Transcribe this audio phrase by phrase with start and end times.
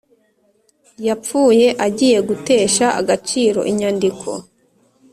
[1.07, 4.29] yapfuye agiye gutesha agaciro inyandiko